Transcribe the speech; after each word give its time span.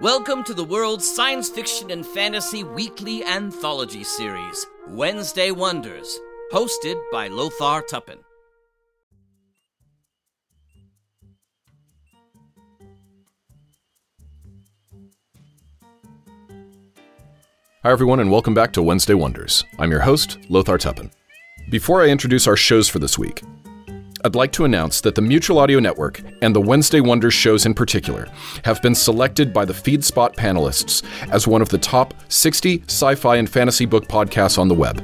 Welcome 0.00 0.44
to 0.44 0.54
the 0.54 0.62
world's 0.62 1.12
science 1.12 1.48
fiction 1.48 1.90
and 1.90 2.06
fantasy 2.06 2.62
weekly 2.62 3.24
anthology 3.24 4.04
series, 4.04 4.64
Wednesday 4.86 5.50
Wonders, 5.50 6.20
hosted 6.52 7.02
by 7.10 7.26
Lothar 7.26 7.82
Tuppan. 7.82 8.18
Hi, 17.82 17.90
everyone, 17.90 18.20
and 18.20 18.30
welcome 18.30 18.54
back 18.54 18.72
to 18.74 18.82
Wednesday 18.84 19.14
Wonders. 19.14 19.64
I'm 19.80 19.90
your 19.90 20.02
host, 20.02 20.38
Lothar 20.48 20.78
Tuppan. 20.78 21.10
Before 21.70 22.04
I 22.04 22.06
introduce 22.06 22.46
our 22.46 22.56
shows 22.56 22.88
for 22.88 23.00
this 23.00 23.18
week, 23.18 23.42
I'd 24.24 24.34
like 24.34 24.52
to 24.52 24.64
announce 24.64 25.00
that 25.02 25.14
the 25.14 25.22
Mutual 25.22 25.58
Audio 25.58 25.78
Network 25.78 26.20
and 26.42 26.54
the 26.54 26.60
Wednesday 26.60 27.00
Wonders 27.00 27.34
shows 27.34 27.66
in 27.66 27.74
particular 27.74 28.28
have 28.64 28.82
been 28.82 28.94
selected 28.94 29.52
by 29.52 29.64
the 29.64 29.72
FeedSpot 29.72 30.34
panelists 30.34 31.04
as 31.30 31.46
one 31.46 31.62
of 31.62 31.68
the 31.68 31.78
top 31.78 32.14
60 32.28 32.82
sci 32.86 33.14
fi 33.14 33.36
and 33.36 33.48
fantasy 33.48 33.86
book 33.86 34.08
podcasts 34.08 34.58
on 34.58 34.68
the 34.68 34.74
web. 34.74 35.02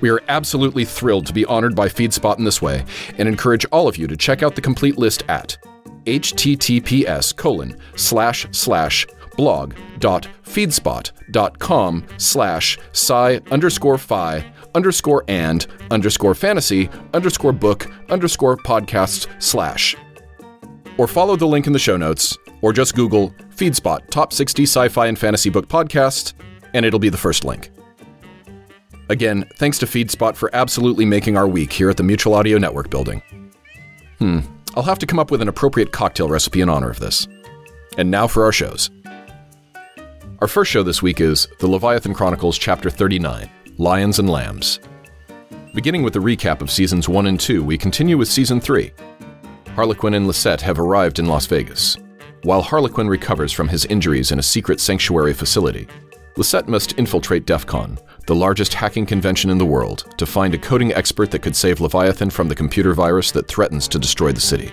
We 0.00 0.10
are 0.10 0.22
absolutely 0.28 0.84
thrilled 0.84 1.26
to 1.26 1.34
be 1.34 1.44
honored 1.44 1.74
by 1.74 1.88
FeedSpot 1.88 2.38
in 2.38 2.44
this 2.44 2.62
way 2.62 2.84
and 3.18 3.28
encourage 3.28 3.64
all 3.66 3.88
of 3.88 3.96
you 3.96 4.06
to 4.06 4.16
check 4.16 4.42
out 4.42 4.54
the 4.54 4.62
complete 4.62 4.98
list 4.98 5.24
at 5.28 5.56
https 6.04 7.36
colon 7.36 7.76
slash 7.96 8.46
slash 8.52 9.06
blog.feedspot.com 9.36 12.06
slash 12.16 12.78
sci 12.92 13.40
underscore 13.50 13.98
fi 13.98 14.44
underscore 14.76 15.24
and 15.26 15.66
underscore 15.90 16.34
fantasy 16.34 16.88
underscore 17.14 17.52
book 17.52 17.90
underscore 18.10 18.56
podcasts 18.56 19.26
slash. 19.42 19.96
Or 20.98 21.08
follow 21.08 21.34
the 21.34 21.46
link 21.46 21.66
in 21.66 21.72
the 21.72 21.78
show 21.78 21.96
notes, 21.96 22.36
or 22.60 22.72
just 22.72 22.94
Google 22.94 23.30
Feedspot 23.56 24.08
Top 24.10 24.32
60 24.32 24.62
Sci 24.64 24.88
Fi 24.88 25.06
and 25.06 25.18
Fantasy 25.18 25.50
Book 25.50 25.66
Podcast, 25.66 26.34
and 26.74 26.86
it'll 26.86 27.00
be 27.00 27.08
the 27.08 27.16
first 27.16 27.44
link. 27.44 27.70
Again, 29.08 29.48
thanks 29.56 29.78
to 29.78 29.86
Feedspot 29.86 30.36
for 30.36 30.54
absolutely 30.54 31.04
making 31.04 31.36
our 31.36 31.48
week 31.48 31.72
here 31.72 31.90
at 31.90 31.96
the 31.96 32.02
Mutual 32.02 32.34
Audio 32.34 32.58
Network 32.58 32.90
building. 32.90 33.22
Hmm, 34.18 34.40
I'll 34.76 34.82
have 34.82 34.98
to 34.98 35.06
come 35.06 35.18
up 35.18 35.30
with 35.30 35.40
an 35.42 35.48
appropriate 35.48 35.92
cocktail 35.92 36.28
recipe 36.28 36.60
in 36.60 36.68
honor 36.68 36.90
of 36.90 37.00
this. 37.00 37.28
And 37.96 38.10
now 38.10 38.26
for 38.26 38.44
our 38.44 38.52
shows. 38.52 38.90
Our 40.40 40.48
first 40.48 40.70
show 40.70 40.82
this 40.82 41.02
week 41.02 41.20
is 41.20 41.48
The 41.60 41.68
Leviathan 41.68 42.12
Chronicles, 42.14 42.58
Chapter 42.58 42.90
39 42.90 43.50
Lions 43.78 44.18
and 44.18 44.30
Lambs. 44.30 44.80
Beginning 45.74 46.02
with 46.02 46.14
the 46.14 46.18
recap 46.18 46.62
of 46.62 46.70
seasons 46.70 47.10
1 47.10 47.26
and 47.26 47.38
2, 47.38 47.62
we 47.62 47.76
continue 47.76 48.16
with 48.16 48.26
season 48.26 48.58
3. 48.58 48.90
Harlequin 49.74 50.14
and 50.14 50.26
Lisette 50.26 50.62
have 50.62 50.78
arrived 50.78 51.18
in 51.18 51.26
Las 51.26 51.44
Vegas. 51.44 51.98
While 52.44 52.62
Harlequin 52.62 53.06
recovers 53.06 53.52
from 53.52 53.68
his 53.68 53.84
injuries 53.84 54.32
in 54.32 54.38
a 54.38 54.42
secret 54.42 54.80
sanctuary 54.80 55.34
facility, 55.34 55.86
Lisette 56.38 56.68
must 56.68 56.98
infiltrate 56.98 57.44
DEF 57.44 57.66
CON, 57.66 57.98
the 58.26 58.34
largest 58.34 58.72
hacking 58.72 59.04
convention 59.04 59.50
in 59.50 59.58
the 59.58 59.66
world, 59.66 60.06
to 60.16 60.24
find 60.24 60.54
a 60.54 60.58
coding 60.58 60.94
expert 60.94 61.30
that 61.30 61.42
could 61.42 61.54
save 61.54 61.82
Leviathan 61.82 62.30
from 62.30 62.48
the 62.48 62.54
computer 62.54 62.94
virus 62.94 63.30
that 63.32 63.46
threatens 63.46 63.88
to 63.88 63.98
destroy 63.98 64.32
the 64.32 64.40
city. 64.40 64.72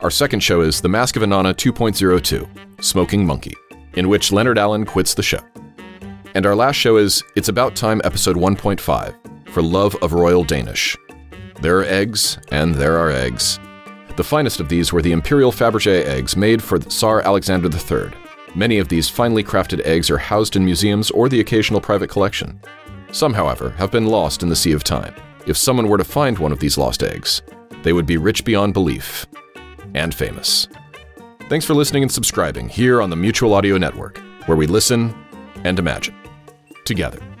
Our 0.00 0.10
second 0.10 0.40
show 0.40 0.60
is 0.60 0.82
The 0.82 0.88
Mask 0.90 1.16
of 1.16 1.22
Inanna 1.22 1.54
2.02 1.54 2.84
Smoking 2.84 3.24
Monkey, 3.24 3.54
in 3.94 4.10
which 4.10 4.32
Leonard 4.32 4.58
Allen 4.58 4.84
quits 4.84 5.14
the 5.14 5.22
show. 5.22 5.40
And 6.36 6.44
our 6.44 6.54
last 6.54 6.76
show 6.76 6.98
is 6.98 7.24
It's 7.34 7.48
About 7.48 7.74
Time, 7.74 8.02
episode 8.04 8.36
1.5, 8.36 9.48
for 9.48 9.62
Love 9.62 9.96
of 10.02 10.12
Royal 10.12 10.44
Danish. 10.44 10.94
There 11.62 11.78
are 11.78 11.84
eggs, 11.84 12.36
and 12.50 12.74
there 12.74 12.98
are 12.98 13.10
eggs. 13.10 13.58
The 14.18 14.22
finest 14.22 14.60
of 14.60 14.68
these 14.68 14.92
were 14.92 15.00
the 15.00 15.12
Imperial 15.12 15.50
Fabergé 15.50 16.04
eggs 16.04 16.36
made 16.36 16.62
for 16.62 16.78
Tsar 16.78 17.22
Alexander 17.22 17.70
III. 17.70 18.12
Many 18.54 18.76
of 18.76 18.88
these 18.88 19.08
finely 19.08 19.42
crafted 19.42 19.80
eggs 19.86 20.10
are 20.10 20.18
housed 20.18 20.56
in 20.56 20.64
museums 20.66 21.10
or 21.10 21.30
the 21.30 21.40
occasional 21.40 21.80
private 21.80 22.10
collection. 22.10 22.60
Some, 23.12 23.32
however, 23.32 23.70
have 23.70 23.90
been 23.90 24.04
lost 24.04 24.42
in 24.42 24.50
the 24.50 24.56
sea 24.56 24.72
of 24.72 24.84
time. 24.84 25.14
If 25.46 25.56
someone 25.56 25.88
were 25.88 25.96
to 25.96 26.04
find 26.04 26.38
one 26.38 26.52
of 26.52 26.60
these 26.60 26.76
lost 26.76 27.02
eggs, 27.02 27.40
they 27.82 27.94
would 27.94 28.04
be 28.04 28.18
rich 28.18 28.44
beyond 28.44 28.74
belief 28.74 29.24
and 29.94 30.14
famous. 30.14 30.68
Thanks 31.48 31.64
for 31.64 31.72
listening 31.72 32.02
and 32.02 32.12
subscribing 32.12 32.68
here 32.68 33.00
on 33.00 33.08
the 33.08 33.16
Mutual 33.16 33.54
Audio 33.54 33.78
Network, 33.78 34.20
where 34.44 34.58
we 34.58 34.66
listen 34.66 35.14
and 35.64 35.78
imagine 35.78 36.14
together. 36.86 37.35